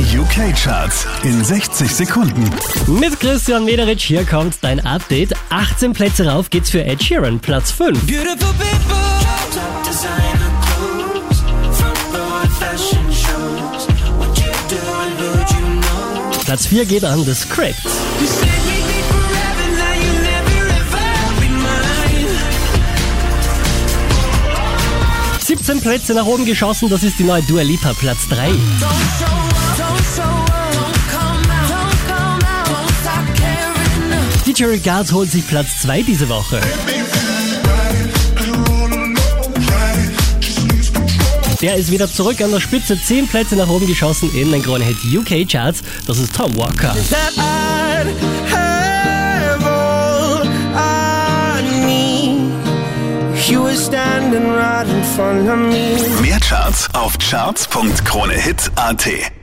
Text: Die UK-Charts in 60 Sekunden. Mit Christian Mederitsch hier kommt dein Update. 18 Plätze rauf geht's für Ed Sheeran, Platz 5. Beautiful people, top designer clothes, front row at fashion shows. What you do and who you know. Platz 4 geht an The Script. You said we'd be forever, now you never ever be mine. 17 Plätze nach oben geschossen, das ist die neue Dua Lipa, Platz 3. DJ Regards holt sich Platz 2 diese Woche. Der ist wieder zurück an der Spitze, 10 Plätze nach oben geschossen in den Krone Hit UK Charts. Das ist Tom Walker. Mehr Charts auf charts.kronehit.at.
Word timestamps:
Die 0.00 0.16
UK-Charts 0.18 1.06
in 1.24 1.44
60 1.44 1.94
Sekunden. 1.94 2.48
Mit 2.86 3.20
Christian 3.20 3.66
Mederitsch 3.66 4.06
hier 4.06 4.24
kommt 4.24 4.54
dein 4.62 4.80
Update. 4.86 5.34
18 5.50 5.92
Plätze 5.92 6.26
rauf 6.26 6.48
geht's 6.48 6.70
für 6.70 6.82
Ed 6.82 7.02
Sheeran, 7.02 7.38
Platz 7.38 7.70
5. 7.70 8.00
Beautiful 8.06 8.48
people, 8.54 8.96
top 9.52 9.84
designer 9.84 10.50
clothes, 10.64 11.42
front 11.76 11.98
row 12.14 12.42
at 12.42 12.48
fashion 12.48 13.12
shows. 13.12 13.86
What 14.16 14.38
you 14.38 14.50
do 14.70 14.78
and 15.02 15.20
who 15.20 15.26
you 15.54 15.60
know. 15.82 16.44
Platz 16.46 16.64
4 16.66 16.86
geht 16.86 17.04
an 17.04 17.22
The 17.26 17.34
Script. 17.34 17.84
You 17.84 18.26
said 18.26 18.48
we'd 18.48 18.86
be 18.86 19.02
forever, 19.12 19.66
now 19.76 19.94
you 20.00 20.12
never 20.24 20.64
ever 20.80 21.08
be 21.40 21.48
mine. 21.50 22.24
17 25.40 25.82
Plätze 25.82 26.14
nach 26.14 26.24
oben 26.24 26.46
geschossen, 26.46 26.88
das 26.88 27.02
ist 27.02 27.18
die 27.18 27.24
neue 27.24 27.42
Dua 27.42 27.60
Lipa, 27.60 27.92
Platz 27.92 28.28
3. 28.30 28.48
DJ 34.60 34.66
Regards 34.66 35.10
holt 35.10 35.30
sich 35.30 35.48
Platz 35.48 35.80
2 35.80 36.02
diese 36.02 36.28
Woche. 36.28 36.60
Der 41.62 41.76
ist 41.76 41.90
wieder 41.90 42.12
zurück 42.12 42.42
an 42.42 42.50
der 42.50 42.60
Spitze, 42.60 43.00
10 43.02 43.26
Plätze 43.26 43.56
nach 43.56 43.68
oben 43.68 43.86
geschossen 43.86 44.30
in 44.34 44.52
den 44.52 44.62
Krone 44.62 44.84
Hit 44.84 44.98
UK 45.16 45.50
Charts. 45.50 45.80
Das 46.06 46.18
ist 46.18 46.36
Tom 46.36 46.54
Walker. 46.58 46.94
Mehr 56.20 56.40
Charts 56.40 56.88
auf 56.92 57.16
charts.kronehit.at. 57.16 59.39